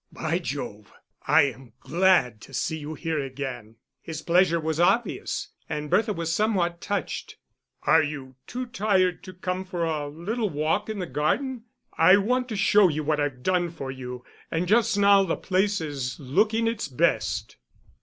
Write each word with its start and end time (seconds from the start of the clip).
"By 0.11 0.39
Jove, 0.39 0.91
I 1.27 1.43
am 1.43 1.73
glad 1.79 2.41
to 2.41 2.55
see 2.55 2.79
you 2.79 2.95
here 2.95 3.19
again." 3.23 3.75
His 4.01 4.23
pleasure 4.23 4.59
was 4.59 4.79
obvious, 4.79 5.49
and 5.69 5.91
Bertha 5.91 6.11
was 6.11 6.33
somewhat 6.33 6.81
touched. 6.81 7.37
"Are 7.83 8.01
you 8.01 8.35
too 8.47 8.65
tired 8.65 9.23
to 9.25 9.31
come 9.31 9.63
for 9.63 9.83
a 9.83 10.07
little 10.07 10.49
walk 10.49 10.89
in 10.89 10.97
the 10.97 11.05
garden? 11.05 11.65
I 11.99 12.17
want 12.17 12.49
to 12.49 12.55
show 12.55 12.87
what 13.03 13.19
I've 13.19 13.43
done 13.43 13.69
for 13.69 13.91
you, 13.91 14.25
and 14.49 14.67
just 14.67 14.97
now 14.97 15.21
the 15.23 15.37
place 15.37 15.79
is 15.79 16.19
looking 16.19 16.65
its 16.67 16.87
best." 16.87 17.57